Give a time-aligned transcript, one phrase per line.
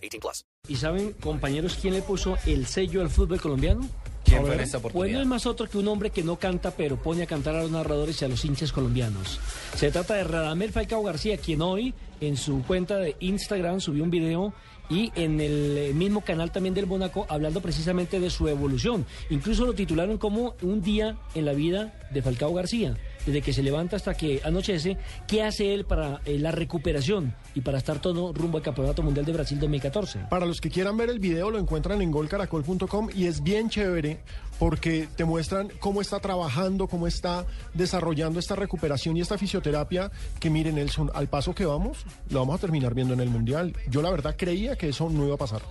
[0.00, 0.44] 18 plus.
[0.68, 3.88] ¿Y saben, compañeros, quién le puso el sello al fútbol colombiano?
[4.24, 6.96] ¿Quién fue en Pues no es más otro que un hombre que no canta, pero
[6.96, 9.40] pone a cantar a los narradores y a los hinchas colombianos.
[9.76, 14.10] Se trata de Radamel Falcao García, quien hoy en su cuenta de Instagram subió un
[14.10, 14.52] video
[14.90, 19.06] y en el eh, mismo canal también del Mónaco hablando precisamente de su evolución.
[19.30, 22.96] Incluso lo titularon como un día en la vida de Falcao García.
[23.26, 27.60] Desde que se levanta hasta que anochece, ¿qué hace él para eh, la recuperación y
[27.60, 30.26] para estar todo rumbo al Campeonato Mundial de Brasil 2014?
[30.30, 34.20] Para los que quieran ver el video lo encuentran en golcaracol.com y es bien chévere
[34.60, 40.50] porque te muestran cómo está trabajando, cómo está desarrollando esta recuperación y esta fisioterapia que
[40.50, 43.74] miren Nelson, al paso que vamos, lo vamos a terminar viendo en el Mundial.
[43.88, 45.62] Yo la verdad creía que eso no iba a pasar.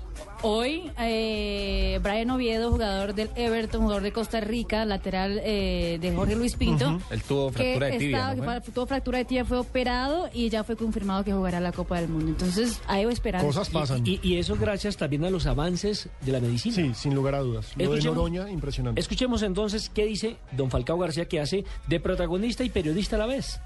[0.42, 6.36] Hoy, eh, Brian Oviedo, jugador del Everton, jugador de Costa Rica, lateral eh, de Jorge
[6.36, 7.00] Luis Pinto.
[7.12, 8.62] Él tuvo que fractura de tibia, estaba- ¿no fue?
[8.64, 12.00] que tuvo fractura de tibia, fue operado y ya fue confirmado que jugará la Copa
[12.00, 12.28] del Mundo.
[12.30, 13.46] Entonces, ahí voy esperando.
[13.48, 14.02] Cosas pasan.
[14.08, 16.74] Y, y eso gracias también a los avances de la medicina.
[16.76, 17.72] Sí, sin lugar a dudas.
[17.78, 18.79] Lo de Noroña, impresionante.
[18.96, 23.26] Escuchemos entonces qué dice don Falcao García que hace de protagonista y periodista a la
[23.26, 23.60] vez.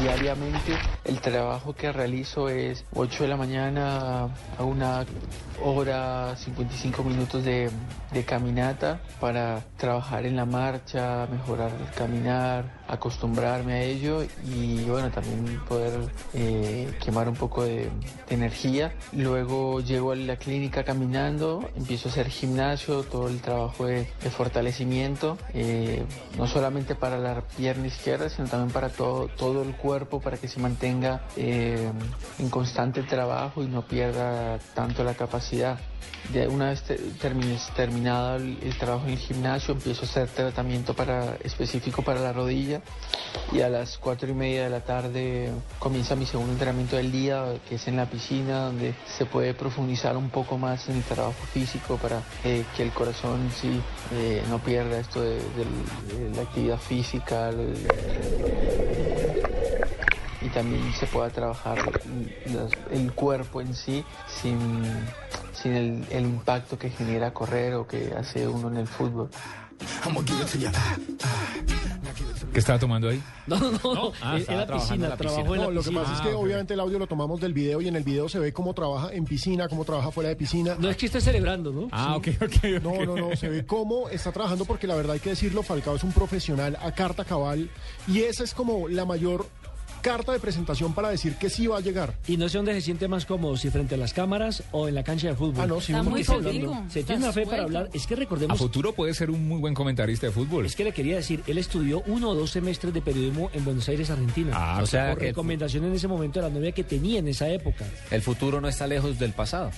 [0.00, 5.04] Diariamente el trabajo que realizo es 8 de la mañana a una
[5.62, 7.70] hora 55 minutos de,
[8.26, 15.60] caminata para trabajar en la marcha, mejorar el caminar, acostumbrarme a ello y bueno, también
[15.68, 15.92] poder
[16.34, 17.88] eh, quemar un poco de,
[18.28, 18.92] energía.
[19.12, 24.30] Luego llego a la clínica caminando, empiezo a hacer gimnasio, todo el trabajo de, de
[24.30, 26.04] fortalecimiento, eh,
[26.36, 30.60] no solamente para la pierna izquierda, sino también para todo, todo cuerpo, para que se
[30.60, 31.90] mantenga eh,
[32.38, 35.78] en constante trabajo y no pierda tanto la capacidad.
[36.32, 40.92] Ya una vez te- termines- terminado el, trabajo en el gimnasio, empiezo a hacer tratamiento
[40.94, 42.82] para, específico para la rodilla
[43.52, 47.44] y a las cuatro y media de la tarde comienza mi segundo entrenamiento del día,
[47.68, 51.46] que es en la piscina, donde se puede profundizar un poco más en el trabajo
[51.52, 53.80] físico para eh, que el corazón sí
[54.12, 55.38] eh, no pierda esto de,
[56.34, 57.50] la actividad física.
[60.40, 61.78] Y también se pueda trabajar
[62.90, 64.04] el cuerpo en sí
[64.40, 64.58] sin,
[65.52, 69.28] sin el, el impacto que genera correr o que hace uno en el fútbol.
[72.52, 73.22] ¿Qué estaba tomando ahí?
[73.46, 75.54] No, no, no, Ah, en- en la piscina, en la trabajó piscina.
[75.54, 77.52] en la No, lo que pasa es que Ah, obviamente el audio lo tomamos del
[77.52, 80.36] video y en el video se ve cómo trabaja en piscina, cómo trabaja fuera de
[80.36, 80.74] piscina.
[80.78, 81.88] No es que esté celebrando, ¿no?
[81.92, 82.82] Ah, ok, ok, ok.
[82.82, 85.96] No, no, no, se ve cómo está trabajando porque la verdad hay que decirlo, Falcao
[85.96, 87.70] es un profesional a carta cabal
[88.06, 89.46] y esa es como la mayor
[90.00, 92.14] carta de presentación para decir que sí va a llegar.
[92.26, 94.94] Y no sé dónde se siente más cómodo, si frente a las cámaras o en
[94.94, 95.60] la cancha de fútbol.
[95.60, 96.24] Ah, no, sí, Está muy.
[96.24, 96.34] Se
[97.00, 97.90] Está tiene una fe para hablar.
[97.92, 100.66] Es que A recordemos, futuro puede ser un muy buen comentarista de fútbol.
[100.66, 103.88] es que le quería decir, él estudió uno o dos semestres de periodismo en Buenos
[103.88, 104.52] Aires, Argentina.
[104.54, 107.18] Ah, O sea por que el, recomendación en ese momento de la novia que tenía
[107.18, 107.84] en esa época.
[108.10, 109.70] el futuro no está lejos del pasado.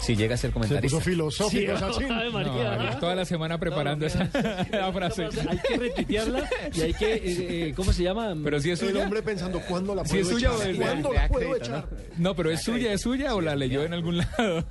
[0.00, 0.96] Si llega a ser Se comentarista.
[0.96, 2.10] puso filosófico, Sachin.
[2.12, 5.24] Ave No, toda la semana preparando No, esa, frase.
[5.48, 7.20] Hay que retuitearla y hay que, eh,
[7.68, 8.34] eh, ¿cómo se llama?
[8.42, 9.02] Pero si es El suya.
[9.04, 10.58] hombre pensando, ¿cuándo la Si puedo es suya echar?
[10.58, 11.88] o es de- ¿Cuándo de la puedo acredita, echar?
[12.16, 14.64] No, pero es suya, es suya o la leyó en algún lado.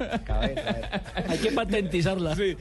[1.28, 2.36] hay que patentizarla.
[2.36, 2.58] Sí.